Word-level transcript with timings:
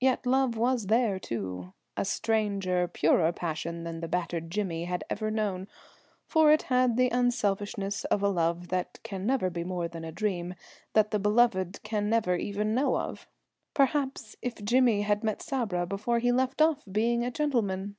Yet 0.00 0.26
Love 0.26 0.56
was 0.56 0.88
there, 0.88 1.20
too 1.20 1.74
a 1.96 2.04
stranger, 2.04 2.88
purer 2.88 3.30
passion 3.30 3.84
than 3.84 4.00
the 4.00 4.08
battered 4.08 4.50
Jimmy 4.50 4.86
had 4.86 5.04
ever 5.08 5.30
known; 5.30 5.68
for 6.26 6.50
it 6.50 6.62
had 6.62 6.96
the 6.96 7.08
unselfishness 7.10 8.04
of 8.06 8.20
a 8.20 8.28
love 8.28 8.66
that 8.70 8.98
can 9.04 9.24
never 9.26 9.48
be 9.48 9.62
more 9.62 9.86
than 9.86 10.04
a 10.04 10.10
dream, 10.10 10.56
that 10.94 11.12
the 11.12 11.20
beloved 11.20 11.78
can 11.84 12.10
never 12.10 12.34
even 12.34 12.74
know 12.74 12.96
of. 12.98 13.28
Perhaps, 13.72 14.34
if 14.42 14.56
Jimmy 14.56 15.02
had 15.02 15.22
met 15.22 15.40
Sabra 15.40 15.86
before 15.86 16.18
he 16.18 16.32
left 16.32 16.60
off 16.60 16.82
being 16.90 17.24
a 17.24 17.30
gentleman 17.30 17.94